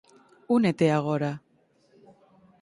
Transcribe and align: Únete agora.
Únete 0.55 0.87
agora. 0.99 1.31